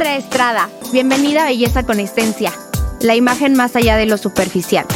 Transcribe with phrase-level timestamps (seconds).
[0.00, 0.70] Andrea Estrada.
[0.94, 2.52] Bienvenida a Belleza con Esencia,
[3.02, 4.86] la imagen más allá de lo superficial.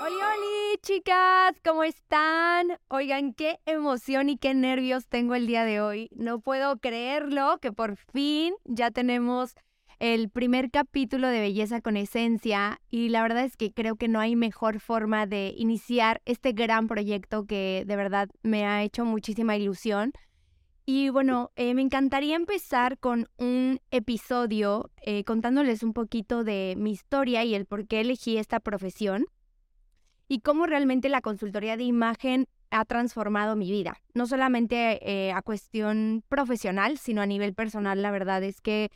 [0.00, 2.78] Hola, hola, chicas, ¿cómo están?
[2.86, 6.10] Oigan, qué emoción y qué nervios tengo el día de hoy.
[6.14, 9.56] No puedo creerlo que por fin ya tenemos
[9.98, 14.20] el primer capítulo de Belleza con Esencia y la verdad es que creo que no
[14.20, 19.56] hay mejor forma de iniciar este gran proyecto que de verdad me ha hecho muchísima
[19.56, 20.12] ilusión.
[20.84, 26.90] Y bueno, eh, me encantaría empezar con un episodio eh, contándoles un poquito de mi
[26.90, 29.26] historia y el por qué elegí esta profesión
[30.26, 34.00] y cómo realmente la consultoría de imagen ha transformado mi vida.
[34.14, 38.02] No solamente eh, a cuestión profesional, sino a nivel personal.
[38.02, 38.90] La verdad es que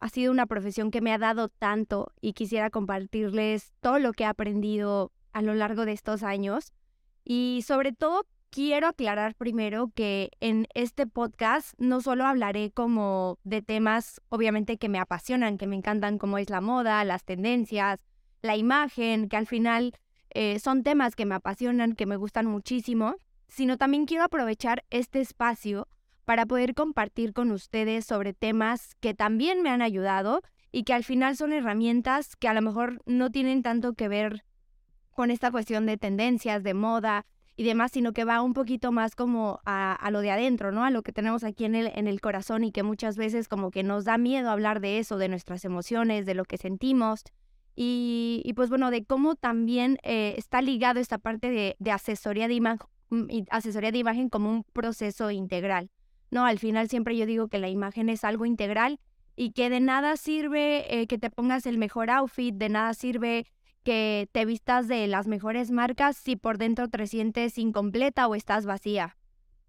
[0.00, 4.24] ha sido una profesión que me ha dado tanto y quisiera compartirles todo lo que
[4.24, 6.72] he aprendido a lo largo de estos años.
[7.24, 13.60] Y sobre todo quiero aclarar primero que en este podcast no solo hablaré como de
[13.60, 18.00] temas obviamente que me apasionan, que me encantan como es la moda, las tendencias,
[18.40, 19.92] la imagen, que al final
[20.30, 25.20] eh, son temas que me apasionan, que me gustan muchísimo, sino también quiero aprovechar este
[25.20, 25.86] espacio
[26.24, 30.40] para poder compartir con ustedes sobre temas que también me han ayudado
[30.72, 34.46] y que al final son herramientas que a lo mejor no tienen tanto que ver
[35.10, 39.14] con esta cuestión de tendencias, de moda, y demás, sino que va un poquito más
[39.14, 40.84] como a, lo de adentro, ¿no?
[40.84, 43.70] A lo que tenemos aquí en el, en el corazón y que muchas veces como
[43.70, 47.24] que nos da miedo hablar de eso, de nuestras emociones, de lo que sentimos.
[47.74, 52.46] Y, y pues bueno, de cómo también eh, está ligado esta parte de, de asesoría
[52.46, 55.90] de imagen mm, asesoría de imagen como un proceso integral.
[56.30, 58.98] No, al final siempre yo digo que la imagen es algo integral
[59.34, 63.46] y que de nada sirve eh, que te pongas el mejor outfit, de nada sirve
[63.86, 68.66] que te vistas de las mejores marcas si por dentro te sientes incompleta o estás
[68.66, 69.16] vacía,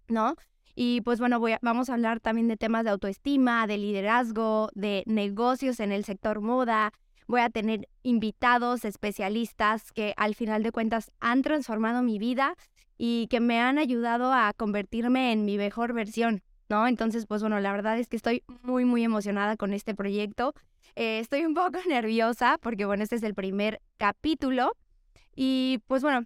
[0.08, 0.34] ¿no?
[0.74, 5.04] Y pues bueno, voy vamos a hablar también de temas de autoestima, de liderazgo, de
[5.06, 6.92] negocios en el sector moda.
[7.28, 12.56] Voy a tener invitados, especialistas que al final de cuentas han transformado mi vida
[12.96, 16.86] y que me han ayudado a convertirme en mi mejor versión, ¿no?
[16.86, 20.54] Entonces, pues bueno, la verdad es que estoy muy, muy emocionada con este proyecto
[20.98, 24.76] eh, estoy un poco nerviosa porque, bueno, este es el primer capítulo.
[25.34, 26.24] Y pues bueno,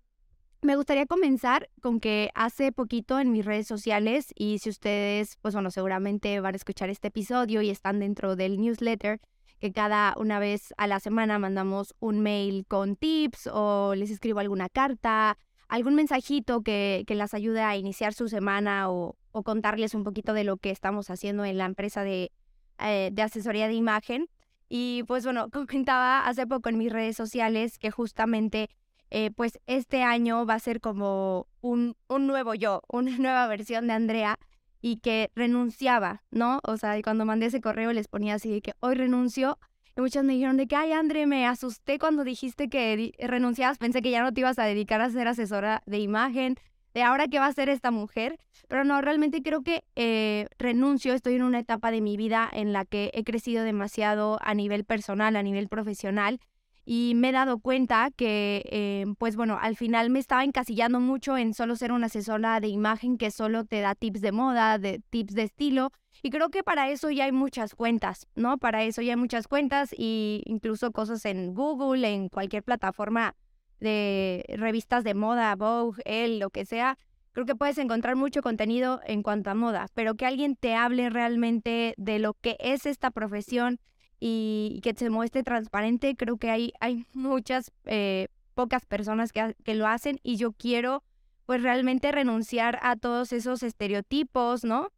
[0.63, 5.55] me gustaría comenzar con que hace poquito en mis redes sociales y si ustedes, pues
[5.55, 9.21] bueno, seguramente van a escuchar este episodio y están dentro del newsletter,
[9.61, 14.41] que cada una vez a la semana mandamos un mail con tips o les escribo
[14.41, 15.37] alguna carta,
[15.69, 20.33] algún mensajito que, que las ayude a iniciar su semana o, o, contarles un poquito
[20.33, 22.33] de lo que estamos haciendo en la empresa de,
[22.79, 24.29] eh, de asesoría de imagen.
[24.69, 28.71] Y pues bueno, comentaba hace poco en mis redes sociales que justamente
[29.11, 33.87] eh, pues este año va a ser como un, un nuevo yo, una nueva versión
[33.87, 34.39] de Andrea
[34.81, 36.61] y que renunciaba, ¿no?
[36.65, 39.59] O sea, cuando mandé ese correo les ponía así de que hoy renuncio
[39.97, 44.01] y muchas me dijeron de que, ay, André, me asusté cuando dijiste que renunciabas, pensé
[44.01, 46.57] que ya no te ibas a dedicar a ser asesora de imagen,
[46.95, 48.39] de ahora qué va a ser esta mujer.
[48.69, 52.73] Pero no, realmente creo que eh, renuncio, estoy en una etapa de mi vida en
[52.73, 56.41] la que he crecido demasiado a nivel personal, a nivel profesional,
[56.85, 61.37] y me he dado cuenta que, eh, pues bueno, al final me estaba encasillando mucho
[61.37, 65.01] en solo ser una asesora de imagen que solo te da tips de moda, de
[65.11, 65.91] tips de estilo,
[66.23, 68.59] y creo que para eso ya hay muchas cuentas, ¿no?
[68.59, 73.35] Para eso ya hay muchas cuentas y incluso cosas en Google, en cualquier plataforma
[73.83, 76.97] de revistas de moda, Vogue, Elle, lo que sea,
[77.33, 81.11] creo que puedes encontrar mucho contenido en cuanto a moda, pero que alguien te hable
[81.11, 83.81] realmente de lo que es esta profesión
[84.21, 89.75] y, que se muestre transparente, creo que hay, hay muchas, eh, pocas personas que, que
[89.75, 91.03] lo hacen y yo quiero
[91.45, 94.91] pues realmente renunciar a todos esos estereotipos, ¿no?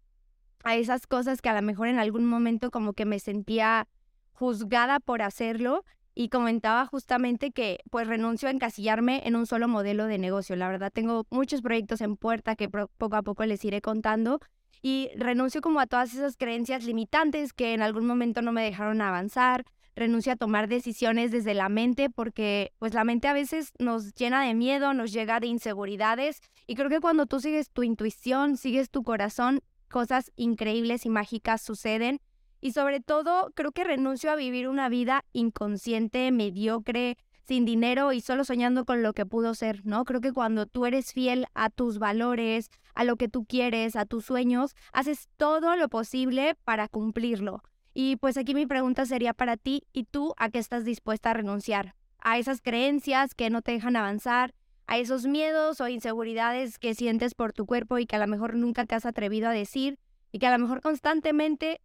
[0.63, 3.89] A esas cosas que a lo mejor en algún momento como que me sentía
[4.33, 10.07] juzgada por hacerlo y comentaba justamente que pues renuncio a encasillarme en un solo modelo
[10.07, 10.57] de negocio.
[10.57, 14.41] La verdad tengo muchos proyectos en puerta que poco a poco les iré contando
[14.81, 19.01] y renuncio como a todas esas creencias limitantes que en algún momento no me dejaron
[19.01, 19.65] avanzar.
[19.97, 24.43] Renuncio a tomar decisiones desde la mente porque pues la mente a veces nos llena
[24.45, 28.91] de miedo, nos llega de inseguridades y creo que cuando tú sigues tu intuición, sigues
[28.91, 32.21] tu corazón, cosas increíbles y mágicas suceden
[32.65, 38.23] y sobre todo, creo que renuncio a vivir una vida inconsciente, mediocre, sin dinero y
[38.23, 40.07] solo soñando con lo que pudo ser, ¿no?
[40.07, 44.07] Creo que cuando tú eres fiel a tus valores, a lo que tú quieres, a
[44.07, 47.63] tus sueños, haces todo lo posible para cumplirlo.
[47.93, 51.35] Y pues aquí mi pregunta sería para ti, ¿y tú a qué estás dispuesta a
[51.35, 51.95] renunciar?
[52.19, 54.55] A esas creencias que no te dejan avanzar,
[54.87, 58.57] a esos miedos o inseguridades que sientes por tu cuerpo y que a lo mejor
[58.57, 59.99] nunca te has atrevido a decir
[60.33, 61.83] y que a lo mejor constantemente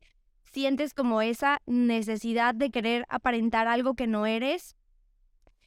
[0.52, 4.76] sientes como esa necesidad de querer aparentar algo que no eres.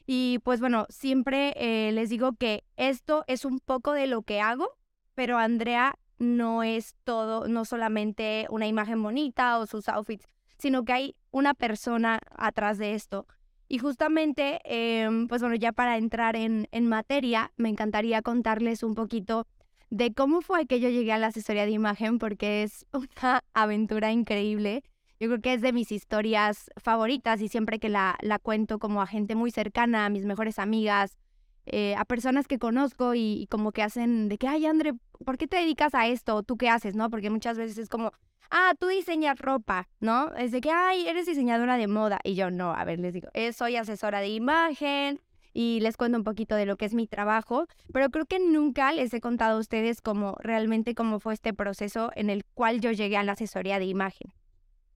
[0.07, 4.41] Y pues bueno, siempre eh, les digo que esto es un poco de lo que
[4.41, 4.69] hago,
[5.15, 10.27] pero Andrea no es todo, no solamente una imagen bonita o sus outfits,
[10.59, 13.27] sino que hay una persona atrás de esto.
[13.69, 18.95] Y justamente, em, pues bueno, ya para entrar en, en materia, me encantaría contarles un
[18.95, 19.47] poquito
[19.93, 24.11] de cómo fue que yo llegué a la asesoría de imagen, porque es una aventura
[24.11, 24.83] increíble.
[25.21, 29.03] Yo creo que es de mis historias favoritas y siempre que la, la cuento como
[29.03, 31.19] a gente muy cercana, a mis mejores amigas,
[31.67, 34.95] eh, a personas que conozco y, como que hacen de que, ay, André,
[35.27, 36.43] ¿por qué te dedicas a esto?
[36.43, 36.97] ¿Tú qué haces?
[36.97, 37.11] ¿No?
[37.11, 38.13] Porque muchas veces es como,
[38.51, 40.35] ah, tú diseñas ropa, ¿no?
[40.37, 42.19] Es de que, ay, eres diseñadora de moda.
[42.25, 45.21] Y yo, no, a ver, les digo, eh, soy asesora de imagen,
[45.53, 48.93] y les cuento un poquito de lo que es mi trabajo, pero creo que nunca
[48.93, 52.93] les he contado a ustedes cómo realmente cómo fue este proceso en el cual yo
[52.93, 54.33] llegué a la asesoría de imagen,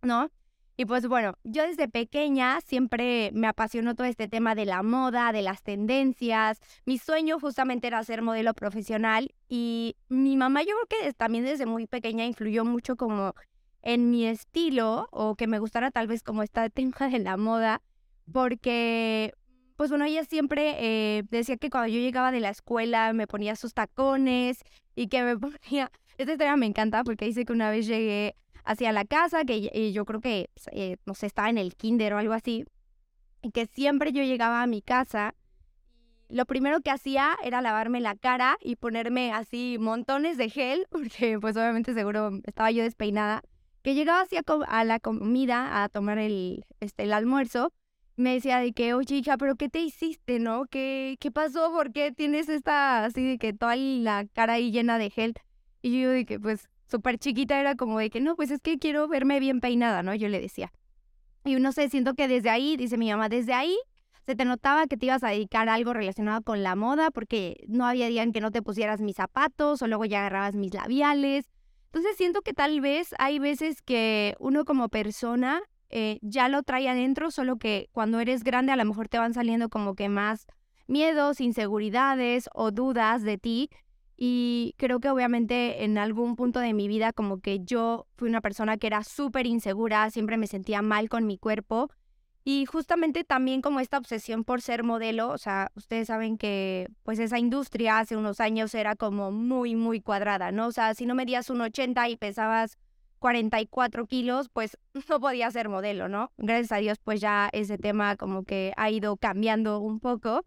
[0.03, 0.31] ¿no?
[0.79, 5.33] Y pues bueno, yo desde pequeña siempre me apasionó todo este tema de la moda,
[5.33, 6.61] de las tendencias.
[6.85, 11.65] Mi sueño justamente era ser modelo profesional y mi mamá yo creo que también desde
[11.65, 13.35] muy pequeña influyó mucho como
[13.81, 17.81] en mi estilo o que me gustara tal vez como este tema de la moda
[18.31, 19.33] porque
[19.77, 23.57] pues bueno, ella siempre eh, decía que cuando yo llegaba de la escuela me ponía
[23.57, 24.63] sus tacones
[24.95, 25.91] y que me ponía...
[26.19, 30.05] Esta historia me encanta porque dice que una vez llegué hacia la casa, que yo
[30.07, 32.65] creo que, pues, eh, no sé, estaba en el kinder o algo así,
[33.43, 35.35] y que siempre yo llegaba a mi casa,
[36.29, 41.39] lo primero que hacía era lavarme la cara y ponerme así montones de gel, porque
[41.41, 43.43] pues obviamente seguro estaba yo despeinada,
[43.83, 47.73] que llegaba así a, la comida, a tomar el, este, el almuerzo,
[48.17, 50.67] me decía de que, oye, hija, pero ¿qué te hiciste, no?
[50.67, 51.71] ¿Qué, qué pasó?
[51.71, 55.35] ¿Por qué tienes esta, así de que toda la cara ahí llena de gel?
[55.83, 58.79] Y yo de que, pues, súper chiquita era como de que, no, pues es que
[58.79, 60.15] quiero verme bien peinada, ¿no?
[60.15, 60.73] Yo le decía.
[61.45, 63.79] Y no sé, siento que desde ahí, dice mi mamá, desde ahí
[64.25, 67.65] se te notaba que te ibas a dedicar a algo relacionado con la moda, porque
[67.69, 70.75] no había día en que no te pusieras mis zapatos o luego ya agarrabas mis
[70.75, 71.49] labiales.
[71.87, 76.89] Entonces siento que tal vez hay veces que uno como persona eh, ya lo trae
[76.89, 80.47] adentro, solo que cuando eres grande a lo mejor te van saliendo como que más
[80.87, 83.71] miedos, inseguridades o dudas de ti.
[84.17, 88.41] Y creo que obviamente en algún punto de mi vida como que yo fui una
[88.41, 91.91] persona que era súper insegura, siempre me sentía mal con mi cuerpo.
[92.43, 97.19] Y justamente también como esta obsesión por ser modelo, o sea, ustedes saben que pues
[97.19, 100.69] esa industria hace unos años era como muy, muy cuadrada, ¿no?
[100.69, 102.79] O sea, si no medías un 80 y pesabas
[103.19, 104.79] 44 kilos, pues
[105.09, 106.33] no podía ser modelo, ¿no?
[106.37, 110.45] Gracias a Dios, pues ya ese tema como que ha ido cambiando un poco.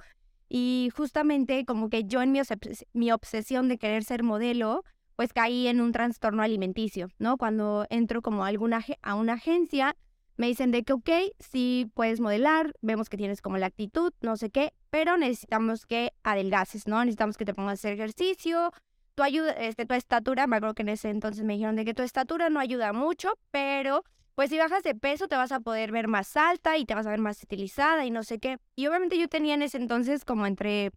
[0.49, 4.83] Y justamente como que yo en mi, obsesión de querer ser modelo,
[5.15, 7.37] pues caí en un trastorno alimenticio, ¿no?
[7.37, 9.95] Cuando entro como a, alguna, a una agencia,
[10.37, 14.37] me dicen de que, ok, sí puedes modelar, vemos que tienes como la actitud, no
[14.37, 16.99] sé qué, pero necesitamos que adelgaces, ¿no?
[17.03, 18.71] Necesitamos que te pongas a hacer ejercicio,
[19.19, 21.93] tu, ayuda, este, tu estatura, me acuerdo que en ese entonces me dijeron de que
[21.93, 25.91] tu estatura no ayuda mucho, pero pues si bajas de peso te vas a poder
[25.91, 28.59] ver más alta y te vas a ver más estilizada y no sé qué.
[28.77, 30.91] Y obviamente yo tenía en ese entonces como entre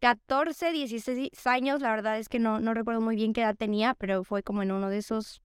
[0.00, 3.92] 14, 16 años, la verdad es que no, no recuerdo muy bien qué edad tenía,
[3.92, 5.42] pero fue como en uno de esos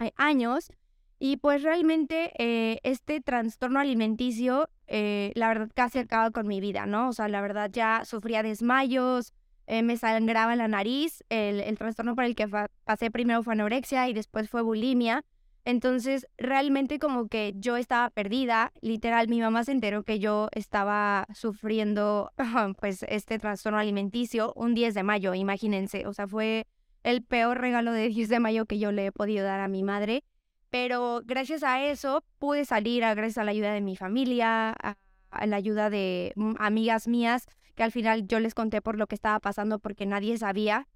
[0.00, 0.72] eh, años.
[1.20, 6.86] Y pues realmente eh, este trastorno alimenticio, eh, la verdad casi acaba con mi vida,
[6.86, 7.08] ¿no?
[7.08, 9.32] O sea, la verdad ya sufría desmayos,
[9.66, 12.48] eh, me sangraba la nariz, el, el trastorno por el que
[12.84, 15.24] pasé primero fue anorexia y después fue bulimia.
[15.66, 21.26] Entonces, realmente como que yo estaba perdida, literal, mi mamá se enteró que yo estaba
[21.34, 22.30] sufriendo
[22.80, 26.68] pues este trastorno alimenticio un 10 de mayo, imagínense, o sea, fue
[27.02, 29.82] el peor regalo de 10 de mayo que yo le he podido dar a mi
[29.82, 30.22] madre,
[30.70, 34.96] pero gracias a eso pude salir, gracias a la ayuda de mi familia, a,
[35.30, 39.06] a la ayuda de mm, amigas mías, que al final yo les conté por lo
[39.06, 40.88] que estaba pasando porque nadie sabía,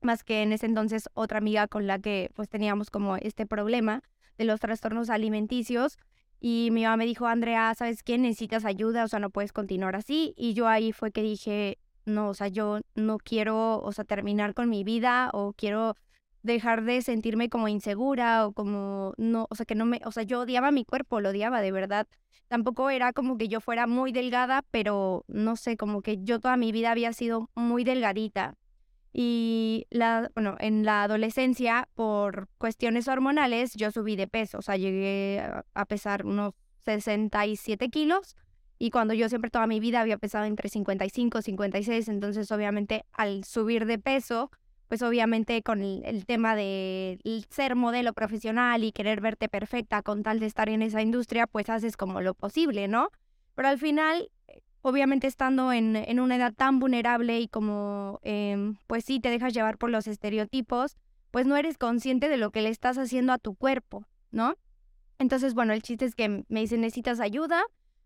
[0.00, 4.02] más que en ese entonces otra amiga con la que pues teníamos como este problema
[4.38, 5.98] de los trastornos alimenticios.
[6.40, 8.18] Y mi mamá me dijo, Andrea, ¿sabes qué?
[8.18, 10.34] Necesitas ayuda, o sea, no puedes continuar así.
[10.36, 14.52] Y yo ahí fue que dije, no, o sea, yo no quiero, o sea, terminar
[14.54, 15.96] con mi vida o quiero
[16.44, 20.22] dejar de sentirme como insegura o como no, o sea, que no me, o sea,
[20.22, 22.06] yo odiaba mi cuerpo, lo odiaba de verdad.
[22.48, 26.56] Tampoco era como que yo fuera muy delgada, pero no sé, como que yo toda
[26.56, 28.56] mi vida había sido muy delgadita.
[29.12, 34.76] Y la, bueno, en la adolescencia, por cuestiones hormonales, yo subí de peso, o sea,
[34.76, 36.52] llegué a pesar unos
[36.84, 38.36] 67 kilos.
[38.78, 43.06] Y cuando yo siempre toda mi vida había pesado entre 55 y 56, entonces obviamente
[43.12, 44.50] al subir de peso,
[44.88, 47.18] pues obviamente con el, tema de
[47.50, 51.68] ser modelo profesional y querer verte perfecta con tal de estar en esa industria, pues
[51.70, 53.10] haces como lo posible, ¿no?
[53.54, 54.30] Pero al final,
[54.82, 59.54] obviamente estando en, en una edad tan vulnerable y como, em, pues sí, te dejas
[59.54, 60.96] llevar por los estereotipos,
[61.30, 64.54] pues no eres consciente de lo que le estás haciendo a tu cuerpo, ¿no?
[65.18, 67.62] Entonces, bueno, el chiste es que me dice, necesitas ayuda,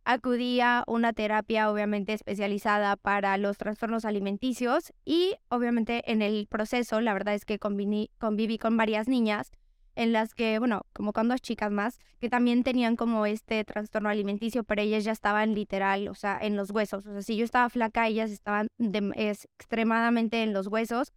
[0.08, 7.02] acudí a una terapia obviamente especializada para los trastornos alimenticios y obviamente en el proceso
[7.02, 9.50] la verdad es que conviví, conviví con varias niñas
[9.96, 14.08] en las que, bueno, como con dos chicas más, que también tenían como este trastorno
[14.08, 17.04] alimenticio, pero ellas ya estaban literal, o sea, en los huesos.
[17.04, 21.12] O sea, si yo estaba flaca, ellas estaban extremadamente en los huesos.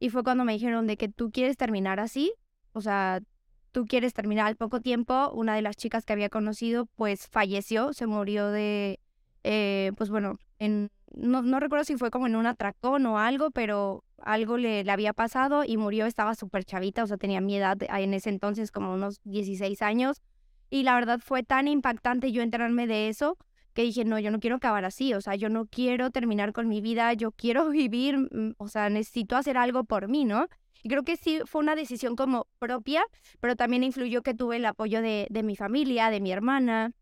[0.00, 2.34] Y fue cuando me dijeron de que tú quieres terminar así,
[2.72, 3.20] o sea,
[3.74, 7.92] tú quieres terminar al poco tiempo, una de las chicas que había conocido pues falleció,
[7.92, 9.00] se murió de,
[9.42, 13.50] eh, pues bueno, en, no, no, recuerdo si fue como en un atracón o algo,
[13.50, 17.56] pero algo le, le había pasado y murió, estaba súper chavita, o sea, tenía mi
[17.56, 20.22] edad en ese entonces como unos 16 años.
[20.70, 23.36] Y la verdad fue tan impactante yo enterarme de eso
[23.72, 26.68] que dije, no, yo no quiero acabar así, o sea, yo no quiero terminar con
[26.68, 30.46] mi vida, yo quiero vivir, mm, o sea, necesito hacer algo por mí, ¿no?
[30.84, 33.06] Y creo que sí fue una decisión como propia,
[33.40, 36.92] pero también influyó que tuve el apoyo de, de mi familia, de mi hermana,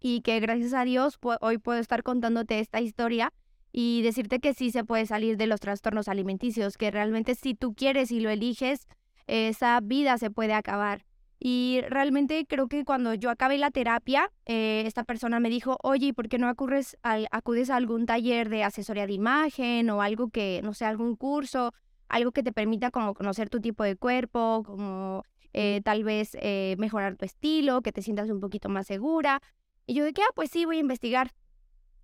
[0.00, 3.34] y que gracias a Dios hoy puedo estar contándote esta historia
[3.72, 7.74] y decirte que sí se puede salir de los trastornos alimenticios, que realmente si tú
[7.74, 8.88] quieres y lo eliges,
[9.26, 11.04] esa vida se puede acabar.
[11.38, 16.14] Y realmente creo que cuando yo acabé la terapia, eh, esta persona me dijo, oye,
[16.14, 20.72] ¿por qué no acudes a algún taller de asesoría de imagen o algo que, no
[20.72, 21.74] sé, algún curso?
[22.10, 26.76] Algo que te permita como conocer tu tipo de cuerpo, como eh, tal vez eh,
[26.78, 29.40] mejorar tu estilo, que te sientas un poquito más segura.
[29.86, 31.32] Y yo dije, ah, pues sí, voy a investigar.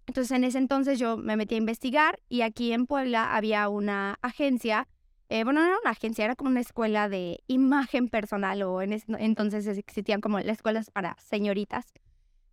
[0.06, 4.16] Entonces en ese entonces yo me metí a investigar y aquí en Puebla había una
[4.22, 4.86] agencia,
[5.28, 9.02] eh, bueno, no era una agencia, era como una escuela de imagen personal o en
[9.18, 11.92] entonces existían como las escuelas para señoritas.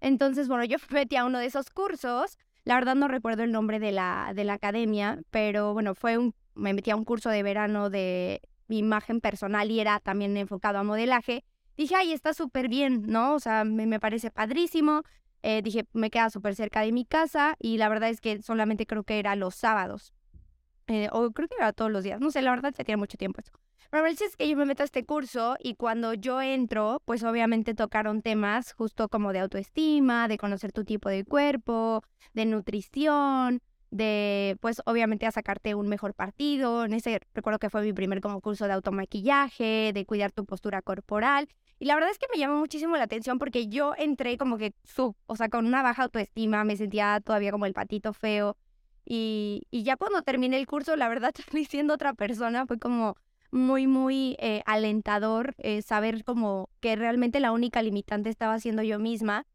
[0.01, 2.37] Entonces, bueno, yo metí a uno de esos cursos.
[2.65, 6.33] La verdad no recuerdo el nombre de la, de la academia, pero bueno, fue un
[6.55, 10.83] me metí a un curso de verano de imagen personal y era también enfocado a
[10.83, 11.43] modelaje,
[11.77, 13.35] dije, ay, está súper bien, ¿no?
[13.35, 15.03] O sea, me, me parece padrísimo.
[15.41, 18.85] Eh, dije, me queda súper cerca de mi casa y la verdad es que solamente
[18.85, 20.13] creo que era los sábados.
[20.87, 23.17] Eh, o creo que era todos los días, no sé, la verdad se tiene mucho
[23.17, 23.51] tiempo eso.
[23.89, 27.23] Pero el es que yo me meto a este curso y cuando yo entro, pues
[27.23, 33.61] obviamente tocaron temas justo como de autoestima, de conocer tu tipo de cuerpo, de nutrición,
[33.93, 36.85] de, pues obviamente a sacarte un mejor partido.
[36.85, 40.81] En ese recuerdo que fue mi primer como curso de automaquillaje, de cuidar tu postura
[40.81, 41.47] corporal.
[41.79, 44.73] Y la verdad es que me llamó muchísimo la atención porque yo entré como que,
[44.83, 48.57] sub, o sea, con una baja autoestima, me sentía todavía como el patito feo.
[49.05, 51.33] Y, y ya cuando terminé el curso, la verdad,
[51.69, 53.15] siendo otra persona, fue como
[53.51, 58.97] muy, muy eh, alentador eh, saber como que realmente la única limitante estaba siendo yo
[58.97, 59.45] misma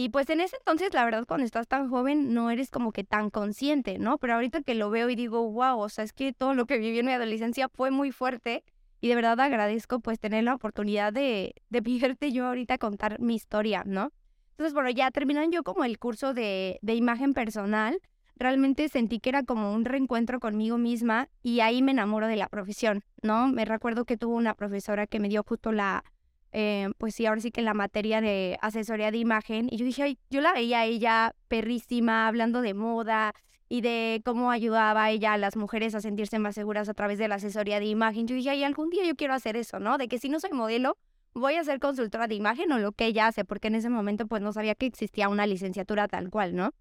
[0.00, 3.02] y pues en ese entonces, la verdad, cuando estás tan joven, no eres como que
[3.02, 4.16] tan consciente, ¿no?
[4.18, 6.78] Pero ahorita que lo veo y digo, wow, o sea, es que todo lo que
[6.78, 8.62] viví en mi adolescencia fue muy fuerte
[9.00, 13.34] y de verdad agradezco pues tener la oportunidad de, de poderte yo ahorita contar mi
[13.34, 14.12] historia, ¿no?
[14.52, 18.00] Entonces, bueno, ya terminan yo como el curso de, de imagen personal,
[18.36, 22.46] realmente sentí que era como un reencuentro conmigo misma y ahí me enamoro de la
[22.46, 23.48] profesión, ¿no?
[23.48, 26.04] Me recuerdo que tuvo una profesora que me dio justo la,
[26.52, 29.68] eh, pues sí, ahora sí que la materia de asesoría de imagen.
[29.70, 33.34] Y yo dije, Ay, yo la veía ella perrísima, hablando de moda
[33.68, 37.28] y de cómo ayudaba ella a las mujeres a sentirse más seguras a través de
[37.28, 38.26] la asesoría de imagen.
[38.26, 39.98] Yo dije, ay, algún día yo quiero hacer eso, ¿no?
[39.98, 40.96] De que si no soy modelo,
[41.34, 44.26] voy a ser consultora de imagen o lo que ella hace, porque en ese momento
[44.26, 46.72] pues no sabía que existía una licenciatura tal cual, ¿no?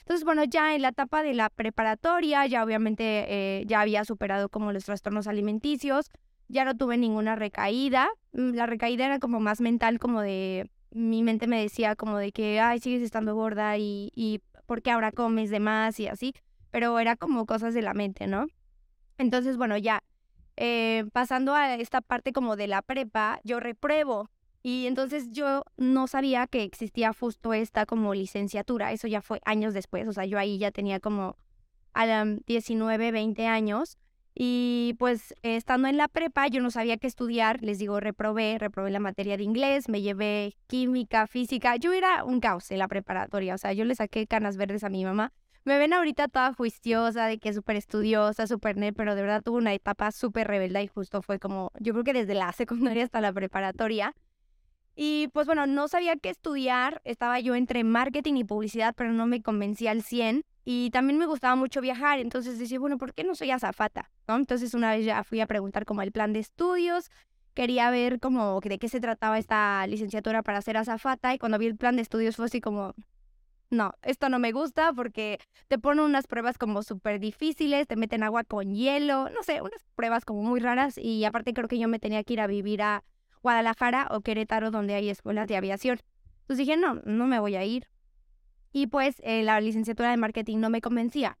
[0.00, 4.48] Entonces, bueno, ya en la etapa de la preparatoria, ya obviamente eh, ya había superado
[4.48, 6.10] como los trastornos alimenticios,
[6.48, 8.08] ya no tuve ninguna recaída.
[8.32, 12.32] Mm, la recaída era como más mental, como de, mi mente me decía como de
[12.32, 16.34] que, ay, sigues estando gorda y, y ¿por qué ahora comes de más y así?
[16.70, 18.46] Pero era como cosas de la mente, ¿no?
[19.18, 20.02] Entonces, bueno, ya,
[20.56, 24.30] eh, pasando a esta parte como de la prepa, yo repruebo.
[24.62, 28.92] Y entonces yo no sabía que existía justo esta como licenciatura.
[28.92, 30.08] Eso ya fue años después.
[30.08, 31.36] O sea, yo ahí ya tenía como
[31.94, 33.96] a 19, 20 años.
[34.38, 38.90] Y pues estando en la prepa yo no sabía qué estudiar, les digo, reprobé, reprobé
[38.90, 43.54] la materia de inglés, me llevé química, física, yo era un caos en la preparatoria,
[43.54, 45.32] o sea, yo le saqué canas verdes a mi mamá.
[45.64, 49.56] Me ven ahorita toda juiciosa, de que súper estudiosa, súper net, pero de verdad tuve
[49.56, 52.52] una etapa súper rebelde y justo fue como, yo creo que desde la
[52.92, 54.14] secundaria hasta la preparatoria.
[54.94, 59.26] Y pues bueno, no sabía qué estudiar, estaba yo entre marketing y publicidad, pero no
[59.26, 63.22] me convencía al 100 y también me gustaba mucho viajar, entonces decía, bueno, ¿por qué
[63.22, 64.10] no soy azafata?
[64.26, 64.34] ¿No?
[64.34, 67.08] Entonces una vez ya fui a preguntar como el plan de estudios,
[67.54, 71.66] quería ver como de qué se trataba esta licenciatura para ser azafata y cuando vi
[71.66, 72.94] el plan de estudios fue así como,
[73.70, 78.24] no, esto no me gusta porque te ponen unas pruebas como súper difíciles, te meten
[78.24, 81.86] agua con hielo, no sé, unas pruebas como muy raras y aparte creo que yo
[81.86, 83.04] me tenía que ir a vivir a
[83.40, 86.00] Guadalajara o Querétaro donde hay escuelas de aviación.
[86.40, 87.86] Entonces dije, no, no me voy a ir.
[88.72, 91.38] Y pues eh, la licenciatura de marketing no me convencía.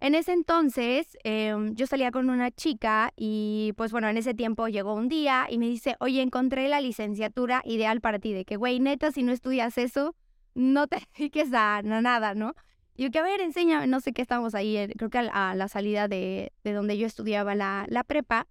[0.00, 4.68] En ese entonces em, yo salía con una chica y pues bueno, en ese tiempo
[4.68, 8.56] llegó un día y me dice, oye, encontré la licenciatura ideal para ti, de que,
[8.56, 10.14] güey, neta, si no estudias eso,
[10.54, 12.54] no te dediques a, nada, ¿no?
[12.94, 15.54] Y yo que, a ver, enséñame, no sé qué, estábamos ahí, eh, creo que a,
[15.56, 18.46] la salida de, de, donde yo estudiaba la, la prepa.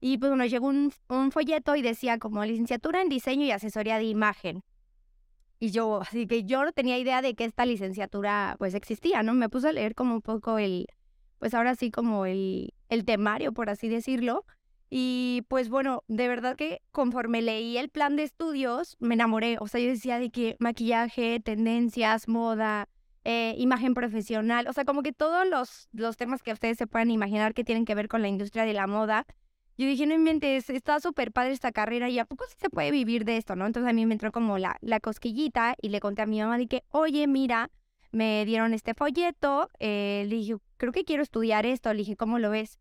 [0.00, 3.98] Y pues bueno, llegó un, un, folleto y decía como licenciatura en diseño y asesoría
[3.98, 4.62] de imagen.
[5.60, 9.34] Y yo, así que yo no tenía idea de que esta licenciatura pues existía, ¿no?
[9.34, 10.86] Me puse a leer como un poco el,
[11.38, 14.44] pues ahora sí como el, el temario, por así decirlo.
[14.90, 19.56] Y pues bueno, de verdad que conforme leí el plan de estudios, me enamoré.
[19.60, 22.88] O sea, yo decía de que maquillaje, tendencias, moda,
[23.24, 27.10] eh, imagen profesional, o sea, como que todos los, los temas que ustedes se puedan
[27.10, 29.26] imaginar que tienen que ver con la industria de la moda.
[29.78, 32.90] Yo dije, no inventes, está súper padre esta carrera y a poco sí se puede
[32.90, 33.64] vivir de esto, ¿no?
[33.64, 36.58] Entonces a mí me entró como la, la cosquillita y le conté a mi mamá
[36.58, 37.70] de que, oye, mira,
[38.10, 42.40] me dieron este folleto, eh, le dije, creo que quiero estudiar esto, le dije, ¿cómo
[42.40, 42.80] lo ves?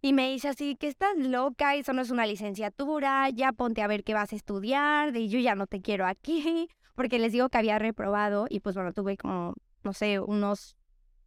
[0.00, 3.88] Y me dice así, que estás loca, eso no es una licenciatura, ya ponte a
[3.88, 7.48] ver qué vas a estudiar, de yo ya no te quiero aquí, porque les digo
[7.48, 10.76] que había reprobado y pues bueno, tuve como, no sé, unos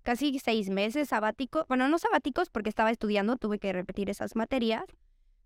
[0.04, 4.86] casi seis meses sabáticos, bueno, no sabáticos porque estaba estudiando, tuve que repetir esas materias,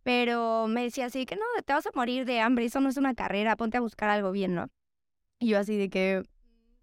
[0.03, 2.97] pero me decía así que no, te vas a morir de hambre, eso no es
[2.97, 4.67] una carrera, ponte a buscar algo bien, ¿no?
[5.39, 6.23] Y yo así de que,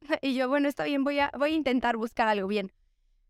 [0.23, 2.73] y yo, bueno, está bien, voy a, voy a intentar buscar algo bien.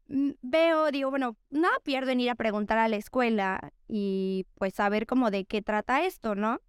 [0.08, 4.75] Mm, veo, digo, bueno, nada pierdo en ir a preguntar a la escuela y pues
[4.75, 6.61] saber como de qué trata esto, ¿no?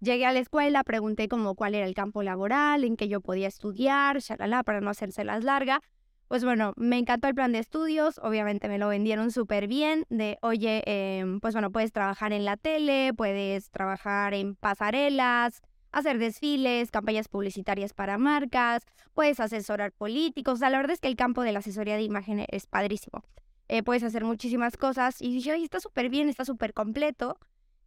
[0.00, 3.48] Llegué a la escuela, pregunté como cuál era el campo laboral, en qué yo podía
[3.48, 5.80] estudiar, shalala, para no hacérselas larga.
[6.28, 10.38] Pues bueno, me encantó el plan de estudios, obviamente me lo vendieron súper bien, de,
[10.40, 16.90] oye, em, pues bueno, puedes trabajar en la tele, puedes trabajar en pasarelas, hacer desfiles,
[16.90, 18.84] campañas publicitarias para marcas,
[19.14, 20.54] puedes asesorar políticos.
[20.54, 23.22] O sea, la verdad es que el campo de la asesoría de imagen es padrísimo.
[23.68, 27.38] Eh, puedes hacer muchísimas cosas y dije, oye, está súper bien, está súper completo.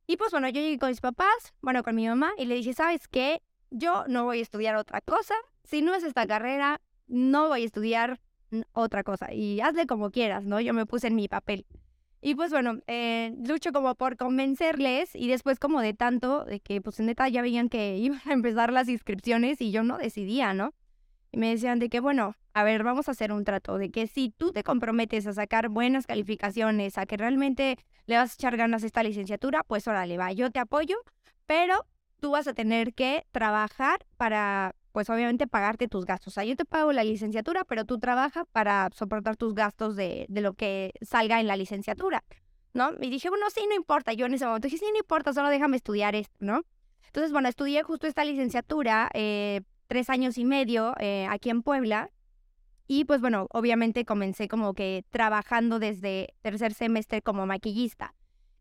[0.07, 2.73] Y pues bueno, yo llegué con mis papás, bueno, con mi mamá y le dije,
[2.73, 3.41] ¿sabes qué?
[3.69, 5.35] Yo no voy a estudiar otra cosa.
[5.65, 8.19] Si no es esta carrera, no voy a estudiar
[8.73, 9.33] otra cosa.
[9.33, 10.59] Y hazle como quieras, ¿no?
[10.59, 11.65] Yo me puse en mi papel.
[12.21, 16.81] Y pues bueno, eh, lucho como por convencerles y después como de tanto, de que
[16.81, 20.53] pues en neta ya veían que iban a empezar las inscripciones y yo no decidía,
[20.53, 20.73] ¿no?
[21.31, 24.07] Y me decían de que bueno, a ver, vamos a hacer un trato, de que
[24.07, 28.57] si tú te comprometes a sacar buenas calificaciones, a que realmente le vas a echar
[28.57, 30.97] ganas esta licenciatura, pues órale, va, yo te apoyo,
[31.45, 31.85] pero
[32.19, 36.29] tú vas a tener que trabajar para pues obviamente pagarte tus gastos.
[36.29, 40.25] O sea, yo te pago la licenciatura, pero tú trabajas para soportar tus gastos de,
[40.27, 42.23] de lo que salga en la licenciatura,
[42.73, 42.93] ¿no?
[42.99, 44.13] Y dije, bueno, sí, no importa.
[44.13, 46.63] Yo en ese momento dije, sí, no importa, solo déjame estudiar esto, ¿no?
[47.05, 52.09] Entonces, bueno, estudié justo esta licenciatura, eh, tres años y medio eh, aquí en Puebla.
[52.87, 58.15] Y pues bueno, obviamente comencé como que trabajando desde tercer semestre como maquillista.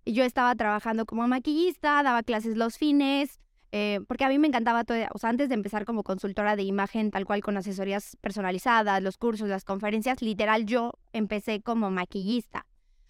[0.05, 3.41] Y yo estaba trabajando como maquillista, daba clases los fines,
[3.73, 6.63] eh, porque a mí me encantaba todo, o sea, antes de empezar como consultora de
[6.63, 12.67] imagen, tal cual con asesorías personalizadas, los cursos, las conferencias, literal yo empecé como maquillista,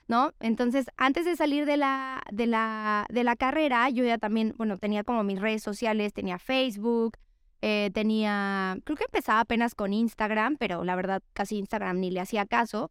[0.08, 0.32] ¿no?
[0.40, 4.78] Entonces, antes de salir de la, de la, de la carrera, yo ya también, bueno,
[4.78, 7.18] tenía como mis redes sociales, tenía Facebook,
[7.60, 12.20] eh, tenía, creo que empezaba apenas con Instagram, pero la verdad casi Instagram ni le
[12.20, 12.90] hacía caso.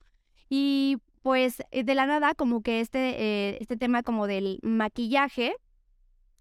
[0.49, 5.55] Y pues eh, de la nada, como que este, este tema como del maquillaje,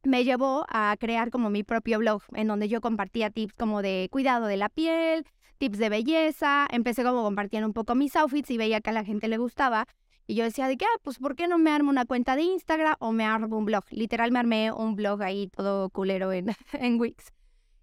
[0.06, 4.08] me llevó a crear como mi propio blog en donde yo compartía tips como de
[4.10, 5.26] cuidado de la piel,
[5.58, 9.04] tips de belleza, empecé como compartiendo un poco mis outfits y veía que a la
[9.04, 9.86] gente le gustaba
[10.26, 12.42] y yo decía de que, ah, pues ¿por qué no me armo una cuenta de
[12.42, 13.84] Instagram o me armo un blog?
[13.90, 17.32] Literal me armé un blog ahí todo culero en, en Wix.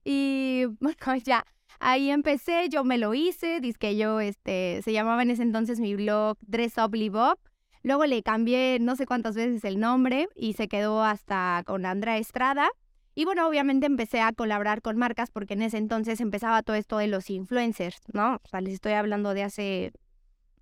[0.03, 1.45] Y bueno, ya,
[1.79, 5.79] ahí empecé, yo me lo hice, dice que yo, este, se llamaba en ese entonces
[5.79, 7.39] mi blog Dress Up Live Up
[7.83, 12.17] Luego le cambié no sé cuántas veces el nombre y se quedó hasta con Andrea
[12.17, 12.69] Estrada.
[13.13, 16.97] Y bueno, obviamente empecé a colaborar con marcas porque en ese entonces empezaba todo esto
[16.97, 18.35] de los influencers, ¿no?
[18.35, 19.91] O sea, les estoy hablando de hace,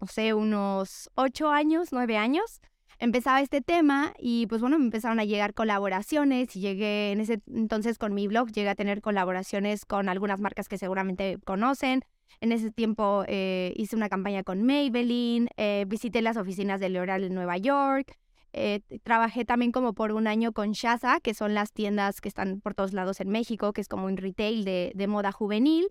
[0.01, 2.61] no sé, unos ocho años, nueve años.
[2.97, 7.41] Empezaba este tema y pues bueno, me empezaron a llegar colaboraciones y llegué en ese
[7.47, 12.03] entonces con mi blog, llegué a tener colaboraciones con algunas marcas que seguramente conocen,
[12.41, 17.23] En ese tiempo eh, hice una campaña con Maybelline, eh, visité las oficinas de L'Oreal
[17.23, 18.17] en Nueva York,
[18.53, 22.61] eh, trabajé también como por un año con Shaza, que son las tiendas que están
[22.61, 25.87] por todos lados en México, que es como un retail de, de moda juvenil.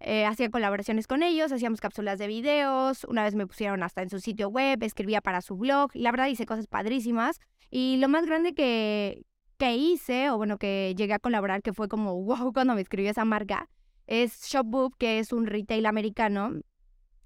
[0.00, 4.20] Hacía colaboraciones con ellos, hacíamos cápsulas de videos, una vez me pusieron hasta en su
[4.20, 7.40] sitio web, escribía para su blog, la verdad hice cosas padrísimas.
[7.68, 9.24] Y lo más grande que,
[9.56, 13.10] que hice, o bueno, que llegué a colaborar, que fue como wow cuando me escribió
[13.10, 13.68] esa marca,
[14.08, 16.60] es Shopboop, que es un retail americano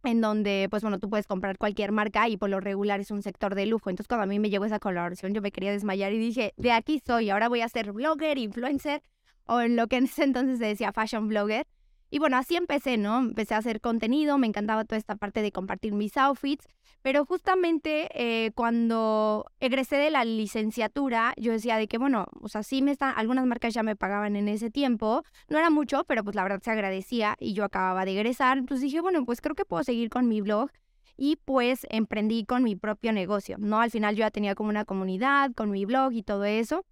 [0.04, 3.22] en donde, pues bueno, tú puedes comprar cualquier marca y por lo regular es un
[3.22, 3.88] sector de lujo.
[3.88, 6.72] Entonces, cuando a mí me llegó esa colaboración, yo me quería desmayar y dije, de
[6.72, 9.00] aquí soy, ahora voy a ser blogger, influencer,
[9.46, 11.66] o en lo que en ese entonces se decía fashion blogger.
[12.12, 13.20] Y bueno, así empecé, ¿no?
[13.20, 16.68] Empecé a hacer contenido, me encantaba toda esta parte de compartir mis outfits,
[17.00, 22.62] pero justamente eh, cuando egresé de la licenciatura, yo decía de que, bueno, o sea,
[22.64, 26.22] sí me están, algunas marcas ya me pagaban en ese tiempo, no era mucho, pero
[26.22, 29.54] pues la verdad se agradecía y yo acababa de egresar, entonces dije, bueno, pues creo
[29.54, 30.68] que puedo seguir con mi blog
[31.16, 33.80] y pues emprendí con mi propio negocio, ¿no?
[33.80, 36.84] Al final yo ya tenía como una comunidad con mi blog y todo eso.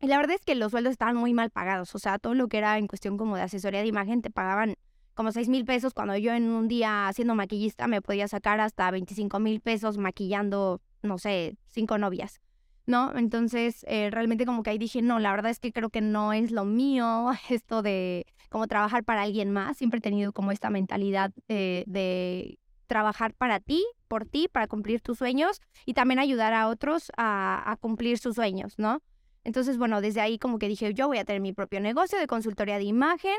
[0.00, 2.48] Y la verdad es que los sueldos estaban muy mal pagados, o sea, todo lo
[2.48, 4.74] que era en cuestión como de asesoría de imagen te pagaban
[5.14, 8.90] como 6 mil pesos cuando yo en un día siendo maquillista me podía sacar hasta
[8.90, 12.42] 25 mil pesos maquillando, no sé, cinco novias,
[12.84, 13.16] ¿no?
[13.16, 16.34] Entonces, eh, realmente como que ahí dije, no, la verdad es que creo que no
[16.34, 19.78] es lo mío esto de como trabajar para alguien más.
[19.78, 25.18] Siempre he tenido como esta mentalidad de trabajar para ti, por ti, para cumplir tus
[25.18, 29.00] sueños y también ayudar a otros a cumplir sus sueños, ¿no?
[29.46, 32.26] Entonces, bueno, desde ahí como que dije, yo voy a tener mi propio negocio de
[32.26, 33.36] consultoría de imagen.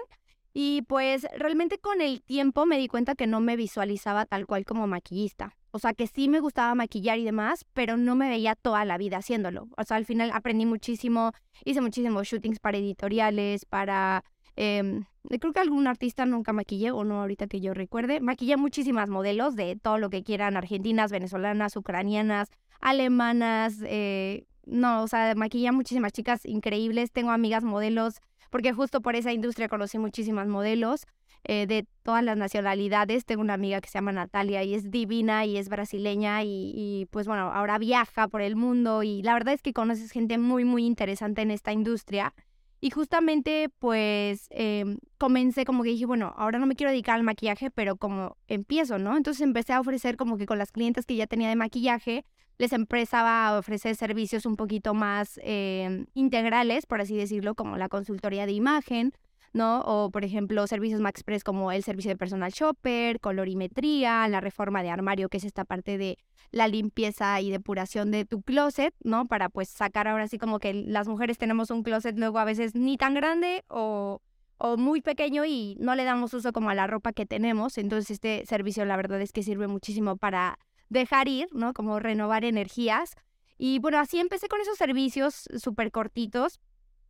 [0.53, 4.63] Y pues realmente con el tiempo me di cuenta que no me visualizaba tal cual
[4.63, 5.53] como maquillista.
[5.71, 8.97] O sea, que sí me gustaba maquillar y demás, pero no me veía toda la
[8.97, 9.67] vida haciéndolo.
[9.77, 11.33] O sea, al final aprendí muchísimo,
[11.65, 14.23] hice muchísimos shootings para editoriales, para...
[14.55, 15.01] Eh,
[15.39, 18.21] creo que algún artista nunca maquillé, o no ahorita que yo recuerde.
[18.21, 25.07] Maquillé muchísimas modelos de todo lo que quieran, argentinas, venezolanas, ucranianas, alemanas, eh, no, o
[25.07, 27.11] sea, maquilla muchísimas chicas increíbles.
[27.11, 31.05] Tengo amigas modelos, porque justo por esa industria conocí muchísimas modelos
[31.43, 33.25] eh, de todas las nacionalidades.
[33.25, 37.07] Tengo una amiga que se llama Natalia y es divina y es brasileña y, y,
[37.11, 40.65] pues bueno, ahora viaja por el mundo y la verdad es que conoces gente muy,
[40.65, 42.33] muy interesante en esta industria.
[42.79, 47.23] Y justamente pues eh, comencé como que dije, bueno, ahora no me quiero dedicar al
[47.23, 49.17] maquillaje, pero como empiezo, ¿no?
[49.17, 52.23] Entonces empecé a ofrecer como que con las clientes que ya tenía de maquillaje,
[52.57, 57.89] les empezaba a ofrecer servicios un poquito más eh, integrales, por así decirlo, como la
[57.89, 59.13] consultoría de imagen,
[59.53, 59.81] ¿no?
[59.81, 64.89] O, por ejemplo, servicios más como el servicio de personal shopper, colorimetría, la reforma de
[64.89, 66.17] armario, que es esta parte de
[66.51, 69.25] la limpieza y depuración de tu closet, ¿no?
[69.25, 72.75] Para pues sacar ahora sí como que las mujeres tenemos un closet luego a veces
[72.75, 74.21] ni tan grande o,
[74.57, 77.77] o muy pequeño y no le damos uso como a la ropa que tenemos.
[77.77, 80.57] Entonces este servicio la verdad es que sirve muchísimo para
[80.89, 81.73] dejar ir, ¿no?
[81.73, 83.15] Como renovar energías.
[83.57, 86.59] Y bueno, así empecé con esos servicios súper cortitos.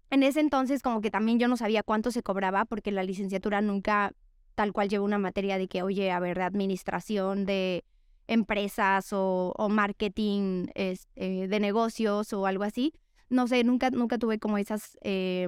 [0.10, 3.62] En ese entonces como que también yo no sabía cuánto se cobraba porque la licenciatura
[3.62, 4.14] nunca
[4.56, 7.84] tal cual llevó una materia de que, oye, a ver, de administración de
[8.28, 12.94] empresas o, marketing este, de negocios o algo así.
[13.30, 15.48] No sé, nunca, nunca tuve como esas, eh,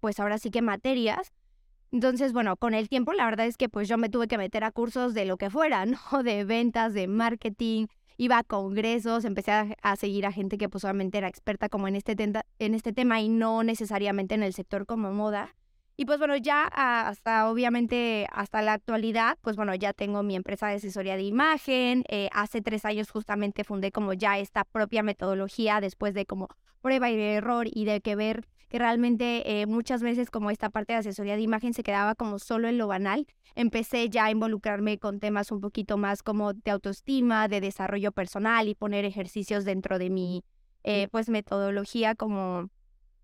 [0.00, 1.32] pues ahora sí que materias.
[1.92, 4.64] Entonces, bueno, con el tiempo la verdad es que pues yo me tuve que meter
[4.64, 6.22] a cursos de lo que fuera, ¿no?
[6.22, 11.18] De ventas, de marketing, iba a congresos, empecé a, seguir a gente que pues solamente
[11.18, 12.16] era experta como en este,
[12.58, 15.54] en este tema y no necesariamente en el sector como moda.
[15.98, 20.66] Y pues bueno, ya hasta obviamente hasta la actualidad, pues bueno, ya tengo mi empresa
[20.68, 22.04] de asesoría de imagen.
[22.08, 26.48] Eh, hace tres años justamente fundé como ya esta propia metodología después de como
[26.82, 30.92] prueba y error y de que ver que realmente eh, muchas veces como esta parte
[30.92, 33.26] de asesoría de imagen se quedaba como solo en lo banal.
[33.54, 38.68] Empecé ya a involucrarme con temas un poquito más como de autoestima, de desarrollo personal
[38.68, 40.42] y poner ejercicios dentro de mi
[40.84, 42.70] eh, pues metodología como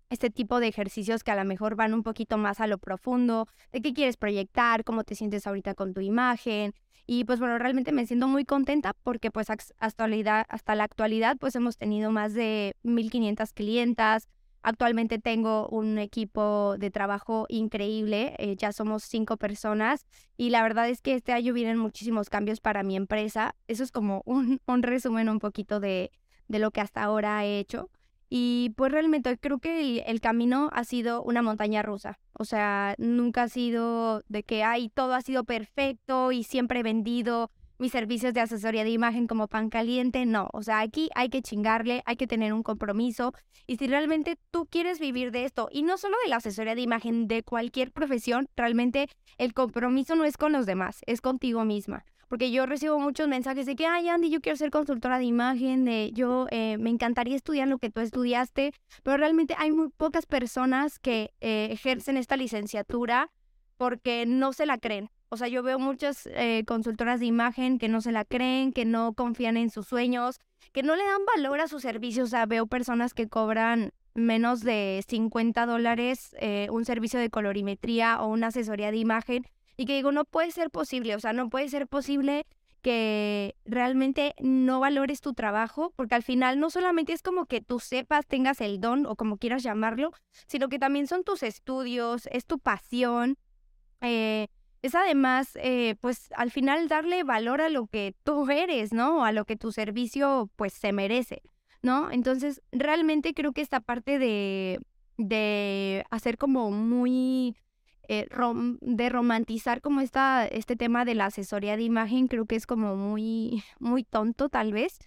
[0.09, 3.47] este tipo de ejercicios que a lo mejor van un poquito más a lo profundo,
[3.71, 6.73] de qué quieres proyectar, cómo te sientes ahorita con tu imagen.
[7.05, 11.37] Y pues bueno, realmente me siento muy contenta porque pues hasta la, hasta la actualidad
[11.37, 14.29] pues hemos tenido más de 1500 clientas,
[14.63, 20.05] Actualmente tengo un equipo de trabajo increíble, eh, ya somos cinco personas
[20.37, 23.55] y la verdad es que este año vienen muchísimos cambios para mi empresa.
[23.67, 26.11] Eso es como un, resumen un poquito de,
[26.47, 27.89] de, lo que hasta ahora he hecho.
[28.29, 32.17] Y pues realmente creo que el, camino ha sido una montaña rusa.
[32.31, 36.83] O sea, nunca ha sido de que, ay, todo ha sido perfecto y siempre he
[36.83, 37.51] vendido
[37.83, 41.41] mis servicios de asesoría de imagen como pan caliente, no, o sea, aquí hay que
[41.41, 43.33] chingarle, hay que tener un compromiso
[43.67, 46.81] y si realmente tú quieres vivir de esto y no solo de la asesoría de
[46.81, 52.05] imagen, de cualquier profesión, realmente el compromiso no es con los demás, es contigo misma.
[52.29, 55.83] Porque yo recibo muchos mensajes de que, ay, Andy, yo quiero ser consultora de imagen,
[55.83, 58.71] de yo eh, me encantaría estudiar lo que tú estudiaste,
[59.03, 63.29] pero realmente hay muy pocas personas que eh, ejercen esta licenciatura
[63.75, 65.09] porque no se la creen.
[65.33, 68.85] O sea, yo veo muchas eh, consultoras de imagen que no se la creen, que
[68.85, 70.39] no confían en sus sueños,
[70.71, 72.27] que no le dan valor a sus servicios.
[72.27, 76.35] O sea, veo personas que cobran menos de 50 dólares
[76.69, 80.69] un servicio de colorimetría o una asesoría de imagen y que digo, no puede ser
[80.69, 82.45] posible, o sea, no puede ser posible
[82.81, 87.79] que realmente no valores tu trabajo, porque al final no solamente es como que tú
[87.79, 90.11] sepas, tengas el don o como quieras llamarlo,
[90.47, 93.37] sino que también son tus estudios, es tu pasión,
[94.01, 94.47] eh,
[94.83, 99.25] es además, eh, pues al final darle valor a lo que tú eres, ¿no?
[99.25, 101.41] A lo que tu servicio pues se merece,
[101.81, 102.11] ¿no?
[102.11, 104.79] Entonces, realmente creo que esta parte de,
[105.17, 107.55] de hacer como muy
[108.09, 108.27] eh,
[108.81, 112.97] de romantizar como esta, este tema de la asesoría de imagen, creo que es como
[112.97, 114.99] muy, muy tonto tal vez.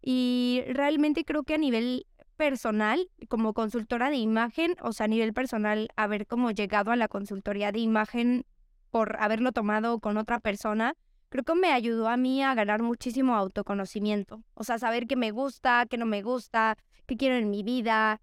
[0.00, 5.34] Y realmente creo que a nivel personal, como consultora de imagen, o sea, a nivel
[5.34, 8.46] personal, haber como llegado a la consultoría de imagen
[8.90, 10.94] por haberlo tomado con otra persona,
[11.28, 14.42] creo que me ayudó a mí a ganar muchísimo autoconocimiento.
[14.54, 18.20] O sea, saber qué me gusta, qué no me gusta, qué quiero en mi vida,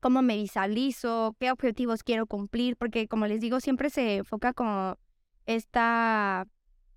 [0.00, 4.98] cómo me visualizo, qué objetivos quiero cumplir, porque como les digo, siempre se enfoca como
[5.46, 6.46] esta,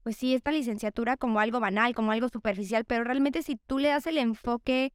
[0.04, 3.89] pues sí, esta licenciatura como algo banal, como algo superficial, pero realmente si tú le
[3.89, 4.93] das el enfoque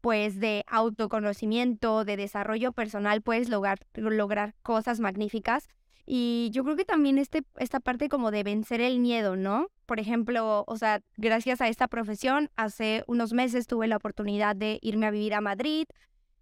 [0.00, 5.68] pues de autoconocimiento, de desarrollo personal, puedes lograr, lograr cosas magníficas.
[6.04, 9.68] Y yo creo que también este, esta parte como de vencer el miedo, ¿no?
[9.86, 14.78] Por ejemplo, o sea, gracias a esta profesión, hace unos meses tuve la oportunidad de
[14.82, 15.86] irme a vivir a Madrid,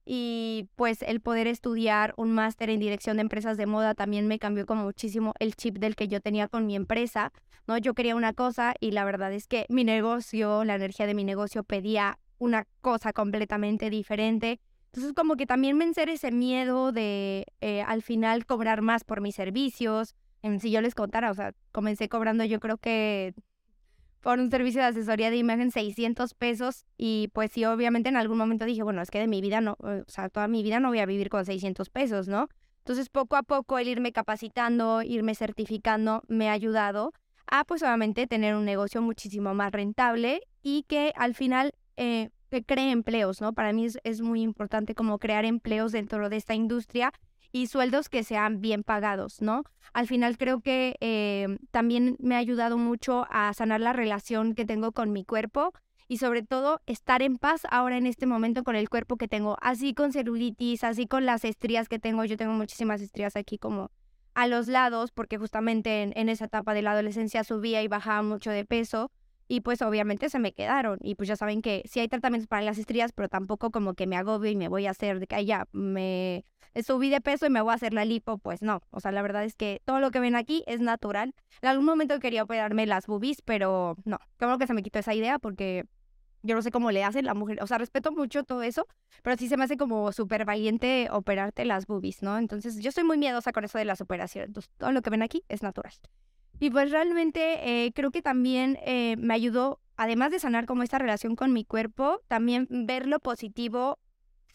[0.05, 4.39] y pues el poder estudiar un máster en dirección de empresas de moda también me
[4.39, 7.33] cambió como muchísimo el chip del que yo tenía con mi empresa,
[7.67, 7.79] ¿no?
[7.79, 11.23] Yo quería una cosa y la verdad es que mi negocio, la energía de mi
[11.23, 14.59] negocio pedía una cosa completamente diferente.
[14.93, 19.37] Entonces como que también vencer ese miedo de eh, al final cobrar más por mis
[19.37, 20.17] servicios.
[20.59, 23.35] Si yo les contara, o sea, comencé cobrando yo creo que
[24.21, 28.39] por un servicio de asesoría de imagen 600 pesos y pues sí, obviamente en algún
[28.39, 30.89] momento dije, bueno, es que de mi vida no, o sea, toda mi vida no
[30.89, 32.49] voy a vivir con 600 pesos, ¿no?
[32.79, 37.13] Entonces poco a poco el irme capacitando, irme certificando me ha ayudado
[37.47, 42.31] a pues obviamente tener un negocio muchísimo más rentable y que al final eh,
[42.65, 43.53] cree empleos, ¿no?
[43.53, 47.13] Para mí es, es muy importante como crear empleos dentro de esta industria
[47.53, 49.65] y sueldos que sean bien pagados, ¿no?
[49.93, 54.65] Al final creo que eh, también me ha ayudado mucho a sanar la relación que
[54.65, 55.73] tengo con mi cuerpo
[56.07, 59.57] y sobre todo estar en paz ahora en este momento con el cuerpo que tengo,
[59.61, 63.91] así con celulitis, así con las estrías que tengo, yo tengo muchísimas estrías aquí como
[64.35, 68.51] a los lados porque justamente en esa etapa de la adolescencia subía y bajaba mucho
[68.51, 69.11] de peso
[69.51, 70.99] y pues obviamente se me quedaron.
[71.03, 74.07] Y pues ya saben que sí hay tratamientos para las estrías, pero tampoco como que
[74.07, 76.45] me agobio y me voy a hacer de que ya me
[76.87, 78.81] subí de peso y me voy a hacer la lipo, pues no.
[78.91, 81.35] O sea, la verdad es que todo lo que ven aquí es natural.
[81.63, 84.21] En algún momento quería operarme las boobies, pero no.
[84.37, 85.85] Creo que se me quitó esa idea porque
[86.43, 87.61] yo no sé cómo le hacen la mujer.
[87.61, 88.87] O sea, respeto mucho todo eso,
[89.25, 92.39] pero sí se me hace como súper valiente operarte las boobies, ¿no?
[92.39, 94.51] Entonces yo soy muy miedosa con eso de las operaciones.
[94.51, 95.95] Entonces todo lo que ven aquí es natural.
[96.61, 100.99] Y pues realmente eh, creo que también eh, me ayudó, además de sanar como esta
[100.99, 103.99] relación con mi cuerpo, también ver lo positivo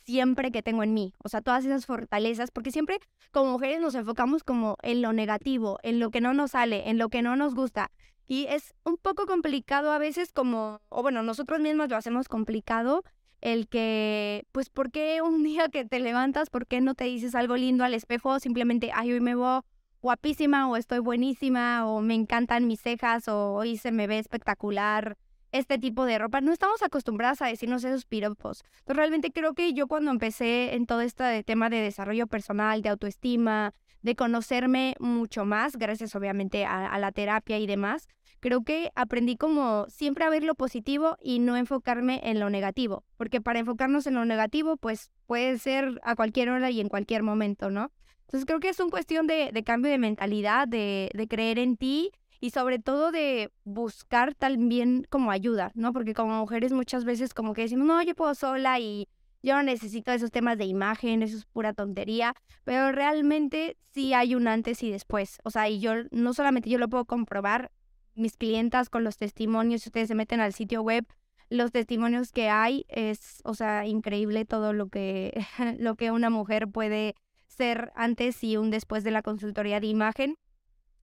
[0.05, 2.99] siempre que tengo en mí, o sea, todas esas fortalezas, porque siempre
[3.31, 6.99] como mujeres nos enfocamos como en lo negativo, en lo que no nos sale, en
[6.99, 7.89] lo que no nos gusta.
[8.27, 13.03] Y es un poco complicado a veces como, o bueno, nosotros mismos lo hacemos complicado,
[13.41, 17.33] el que, pues, ¿por qué un día que te levantas, por qué no te dices
[17.33, 18.39] algo lindo al espejo?
[18.39, 19.61] Simplemente, ay, hoy me voy
[20.05, 25.17] guapísima o estoy buenísima o me encantan mis cejas o hoy se me ve espectacular
[25.51, 26.41] este tipo de ropa.
[26.41, 28.63] No estamos acostumbradas a decirnos esos piropos.
[28.81, 32.89] Entonces realmente creo que yo cuando empecé en todo este tema de desarrollo personal, de
[32.89, 38.07] autoestima, de conocerme mucho más, gracias obviamente a, la terapia y demás,
[38.41, 43.03] creo que aprendí como siempre a ver lo positivo y no enfocarme en lo negativo,
[43.17, 47.23] porque para enfocarnos en lo negativo, pues puede ser a cualquier hora y en cualquier
[47.23, 47.91] momento, ¿no?
[48.25, 52.49] Entonces creo que es una cuestión de, cambio de mentalidad, de, creer en ti y
[52.49, 55.93] sobre todo de buscar también como ayuda, ¿no?
[55.93, 59.07] Porque como mujeres muchas veces como que decimos, no, yo puedo sola y
[59.41, 62.33] yo no necesito esos temas de imagen, eso es pura tontería,
[62.63, 65.37] pero realmente sí hay un antes y después.
[65.43, 67.71] O sea, y yo no solamente yo lo puedo comprobar
[68.15, 71.05] mis clientas con los testimonios, si ustedes se meten al sitio web,
[71.49, 75.45] los testimonios que hay es, o sea, increíble todo lo que,
[75.79, 77.15] lo que una mujer puede
[77.47, 80.37] ser antes y un después de la consultoría de imagen.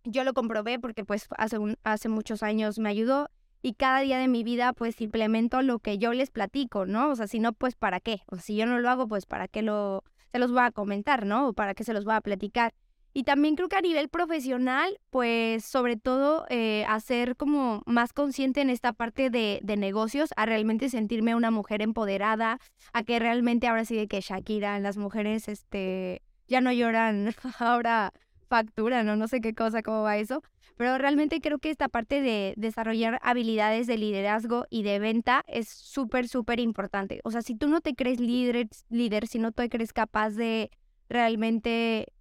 [0.05, 3.29] Yo lo comprobé porque pues hace, un, hace muchos años me ayudó
[3.63, 7.11] y cada día de mi vida pues implemento lo que yo les platico, ¿no?
[7.11, 8.23] O sea, si no, pues ¿para qué?
[8.27, 10.03] O si yo no lo hago, pues ¿para qué lo,
[10.33, 11.49] se los voy a comentar, ¿no?
[11.49, 12.75] O ¿para qué se los voy a platicar?
[13.15, 18.63] Y también creo que a nivel profesional, pues sobre todo eh, hacer como más consciente
[18.63, 22.59] en esta parte de, de, negocios, a realmente sentirme una mujer empoderada,
[22.95, 26.23] a que realmente ahora sí de que Shakira, las mujeres este,
[26.53, 28.13] ya no lloran, ahora
[28.49, 30.43] facturan o no sé qué cosa, cómo va eso.
[30.77, 35.69] Pero realmente creo que esta parte de desarrollar habilidades de liderazgo y de venta es
[35.69, 37.21] súper, súper importante.
[37.25, 40.71] O sea, si tú no te crees líder, líder, si no te crees capaz de
[41.09, 42.13] realmente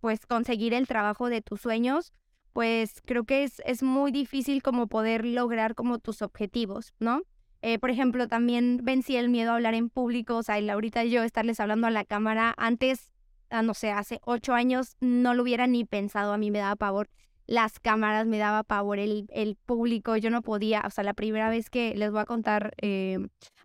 [0.00, 2.12] pues conseguir el trabajo de tus sueños,
[2.52, 7.22] pues creo que es, es muy difícil como poder lograr como tus objetivos, ¿no?
[7.62, 11.04] Eh, por ejemplo, también vencí el miedo a hablar en público, o sea, y ahorita
[11.04, 13.11] yo estarles hablando a la cámara, antes,
[13.60, 17.10] no sé, hace ocho años no lo hubiera ni pensado, a mí me daba pavor
[17.46, 21.50] las cámaras, me daba pavor el, el público, yo no podía, o sea, la primera
[21.50, 23.18] vez que les voy a contar eh,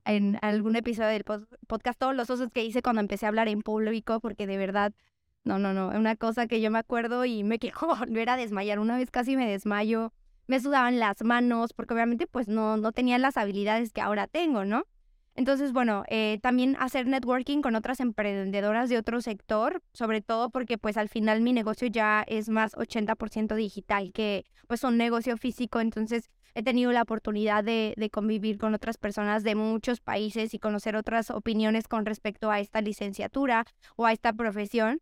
[0.04, 3.62] en algún episodio del podcast todos los osos que hice cuando empecé a hablar en
[3.62, 4.94] público, porque de verdad
[5.48, 5.88] no, no, no.
[5.90, 8.80] Una cosa que yo me acuerdo y me quiero volver a desmayar.
[8.80, 10.14] Una vez casi me desmayo.
[10.48, 14.64] Me sudaban las manos porque obviamente pues no, no tenía las habilidades que ahora tengo,
[14.64, 14.86] ¿no?
[15.38, 20.80] Entonces, bueno, eh, también hacer networking con otras emprendedoras de otro sector, sobre todo porque
[20.80, 25.80] pues al final mi negocio ya es más 80% digital que pues un negocio físico,
[25.80, 30.96] entonces he tenido la oportunidad de, convivir con otras personas de muchos países y conocer
[30.96, 35.02] otras opiniones con respecto a esta licenciatura o a esta profesión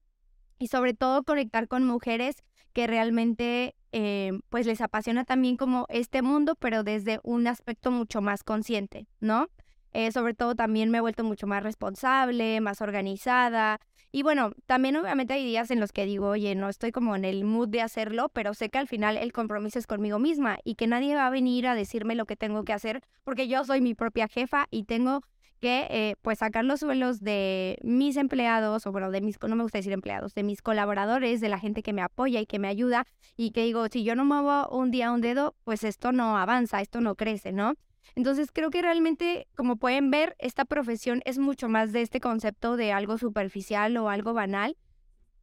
[0.60, 2.43] y sobre todo conectar con mujeres
[2.74, 8.19] que realmente eh, pues les apasiona también como este mundo, pero desde un aspecto mucho
[8.19, 9.48] más consciente, ¿no?
[9.95, 13.79] Eh, sobre todo también me he vuelto mucho más responsable, más organizada.
[14.12, 17.23] Y bueno, también obviamente hay días en los que digo, oye, no estoy como en
[17.23, 20.75] el mood de hacerlo, pero sé que al final el compromiso es conmigo misma y
[20.75, 23.79] que nadie va a venir a decirme lo que tengo que hacer porque yo soy
[23.79, 25.21] mi propia jefa y tengo
[25.62, 29.63] que eh, pues sacar los suelos de mis empleados, o bueno, de mis, no me
[29.63, 32.67] gusta decir empleados, de mis colaboradores, de la gente que me apoya y que me
[32.67, 36.38] ayuda, y que digo, si yo no muevo un día un dedo, pues esto no
[36.38, 37.75] avanza, esto no crece, ¿no?
[38.13, 42.77] Entonces creo que realmente, como pueden ver, esta profesión es mucho más de este concepto
[42.77, 44.77] de algo superficial o algo banal.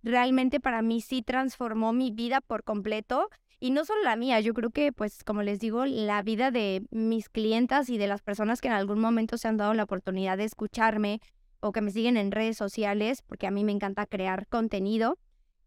[0.02, 3.28] Realmente para mí sí transformó mi vida por completo
[3.60, 6.84] y no solo la mía, yo creo que, pues, como les digo, la vida de
[6.90, 10.36] mis clientas y de las personas que en algún momento se han dado la oportunidad
[10.36, 11.20] de escucharme
[11.60, 15.16] o que me siguen en redes sociales, porque a mí me encanta crear contenido.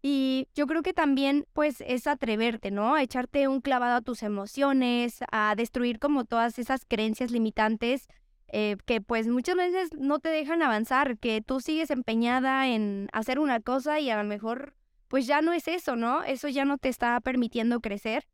[0.07, 2.93] Y yo creo que también, pues, es atreverte, ¿no?
[2.93, 8.07] A echarte un clavado a tus emociones, a destruir como todas esas creencias limitantes
[8.49, 13.39] eh, que pues muchas veces no te dejan avanzar, que tú sigues empeñada en hacer
[13.39, 14.75] una cosa y a lo mejor
[15.07, 16.21] pues ya no es eso, ¿no?
[16.21, 18.27] Eso ya no te está permitiendo crecer.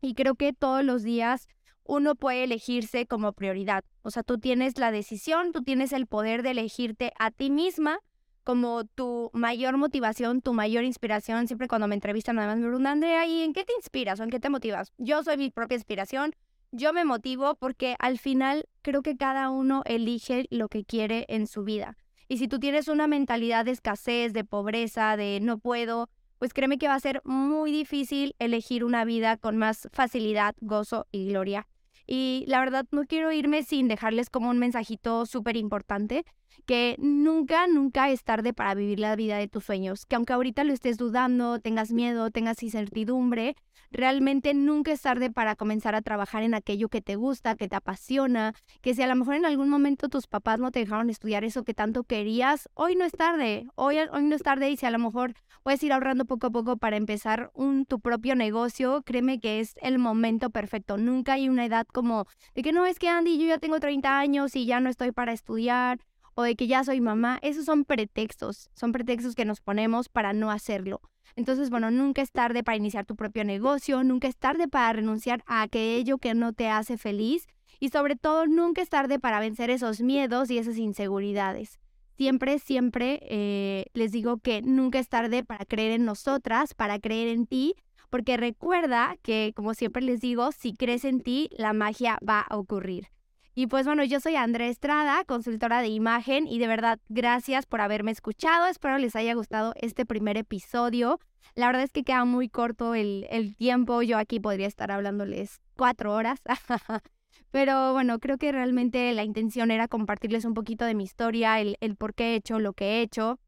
[0.00, 1.46] Y creo que todos los días
[1.84, 3.84] uno puede elegirse como prioridad.
[4.00, 7.98] O sea, tú tienes la decisión, tú tienes el poder de elegirte a ti misma
[8.44, 11.46] como tu mayor motivación, tu mayor inspiración.
[11.46, 14.30] Siempre cuando me entrevistan, además me preguntan, Andrea, ¿y en qué te inspiras o en
[14.30, 14.92] qué te motivas?
[14.98, 16.34] Yo soy mi propia inspiración.
[16.70, 21.46] Yo me motivo porque al final creo que cada uno elige lo que quiere en
[21.46, 21.96] su vida.
[22.28, 26.78] Y si tú tienes una mentalidad de escasez, de pobreza, de no puedo, pues créeme
[26.78, 31.68] que va a ser muy difícil elegir una vida con más facilidad, gozo y gloria.
[32.06, 36.24] Y la verdad no quiero irme sin dejarles como un mensajito súper importante,
[36.66, 40.64] que nunca, nunca es tarde para vivir la vida de tus sueños, que aunque ahorita
[40.64, 43.56] lo estés dudando, tengas miedo, tengas incertidumbre,
[43.90, 47.76] realmente nunca es tarde para comenzar a trabajar en aquello que te gusta, que te
[47.76, 51.44] apasiona, que si a lo mejor en algún momento tus papás no te dejaron estudiar
[51.44, 54.86] eso que tanto querías, hoy no es tarde, hoy, hoy no es tarde y si
[54.86, 59.02] a lo mejor puedes ir ahorrando poco a poco para empezar un, tu propio negocio,
[59.02, 60.96] créeme que es el momento perfecto.
[60.96, 64.18] Nunca hay una edad como de que no es que Andy, yo ya tengo 30
[64.18, 65.98] años y ya no estoy para estudiar
[66.34, 70.32] o de que ya soy mamá, esos son pretextos, son pretextos que nos ponemos para
[70.32, 71.00] no hacerlo.
[71.36, 75.42] Entonces, bueno, nunca es tarde para iniciar tu propio negocio, nunca es tarde para renunciar
[75.46, 77.46] a aquello que no te hace feliz
[77.80, 81.78] y sobre todo nunca es tarde para vencer esos miedos y esas inseguridades.
[82.16, 87.28] Siempre, siempre eh, les digo que nunca es tarde para creer en nosotras, para creer
[87.28, 87.74] en ti,
[88.10, 92.58] porque recuerda que, como siempre les digo, si crees en ti, la magia va a
[92.58, 93.08] ocurrir.
[93.54, 97.82] Y pues bueno, yo soy Andrea Estrada, consultora de imagen y de verdad gracias por
[97.82, 98.66] haberme escuchado.
[98.66, 101.20] Espero les haya gustado este primer episodio.
[101.54, 104.00] La verdad es que queda muy corto el, el tiempo.
[104.00, 106.40] Yo aquí podría estar hablándoles cuatro horas.
[107.50, 111.76] Pero bueno, creo que realmente la intención era compartirles un poquito de mi historia, el,
[111.80, 113.38] el por qué he hecho lo que he hecho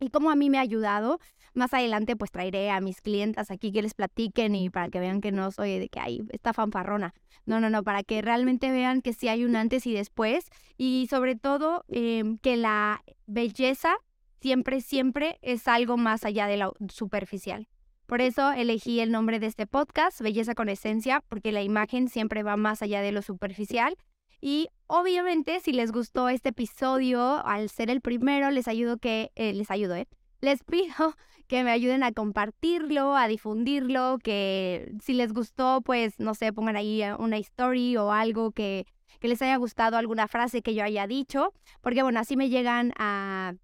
[0.00, 1.18] y cómo a mí me ha ayudado.
[1.56, 5.22] Más adelante pues traeré a mis clientas aquí que les platiquen y para que vean
[5.22, 7.14] que no soy de que hay esta fanfarrona.
[7.46, 11.06] No, no, no, para que realmente vean que sí hay un antes y después y
[11.08, 13.96] sobre todo em, que la belleza
[14.42, 17.68] siempre, siempre es algo más allá de lo superficial.
[18.04, 22.42] Por eso elegí el nombre de este podcast, Belleza con Esencia, porque la imagen siempre
[22.42, 23.96] va más allá de lo superficial.
[24.42, 29.54] Y obviamente, si les gustó este episodio, al ser el primero, les ayudo que, eh,
[29.54, 30.06] les ayudo, ¿eh?
[30.40, 31.16] Les pido
[31.46, 36.76] que me ayuden a compartirlo, a difundirlo, que si les gustó, pues, no sé, pongan
[36.76, 38.86] ahí eh, una story o algo que,
[39.20, 42.92] que les haya gustado, alguna frase que yo haya dicho, porque bueno, así me llegan
[42.98, 43.54] a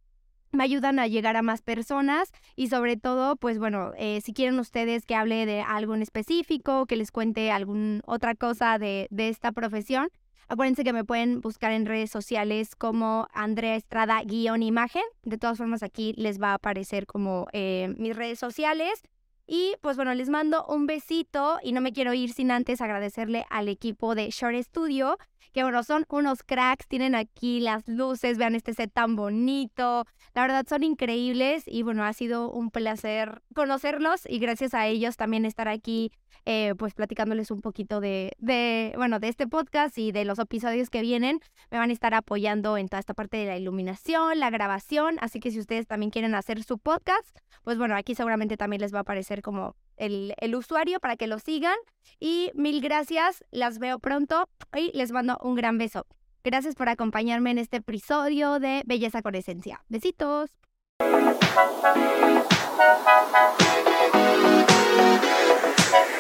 [0.53, 4.59] me ayudan a llegar a más personas y sobre todo, pues bueno, eh, si quieren
[4.59, 9.31] ustedes que hable de algo en específico, que les cuente alguna otra cosa de, de,
[9.31, 10.11] esta profesión,
[10.49, 15.03] acuérdense que me pueden buscar en redes sociales como Andrea Estrada guion imagen.
[15.22, 19.03] De todas formas, aquí les va a aparecer como eh, mis redes sociales.
[19.47, 23.45] Y pues bueno, les mando un besito y no me quiero ir sin antes agradecerle
[23.51, 25.18] al equipo de Short Studio
[25.53, 30.43] que bueno, son unos cracks, tienen aquí las luces, vean este set tan bonito, la
[30.43, 35.45] verdad son increíbles y bueno, ha sido un placer conocerlos y gracias a ellos también
[35.45, 36.12] estar aquí
[36.45, 40.90] eh, pues platicándoles un poquito de, de, bueno, de este podcast y de los episodios
[40.90, 41.38] que vienen.
[41.70, 45.38] Me van a estar apoyando en toda esta parte de la iluminación, la grabación, así
[45.38, 48.99] que si ustedes también quieren hacer su podcast, pues bueno, aquí seguramente también les va
[48.99, 51.76] a aparecer como el, usuario para que lo sigan.
[52.18, 56.07] Y mil gracias, las veo pronto y les mando un gran beso.
[56.44, 59.84] Gracias por acompañarme en este episodio de Belleza con Esencia.
[59.88, 60.50] Besitos.